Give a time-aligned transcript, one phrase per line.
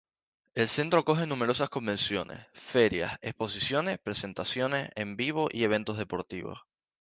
[0.55, 6.57] El centro acoge numerosas convenciones, ferias, exposiciones, presentaciones en vivo y eventos deportivos.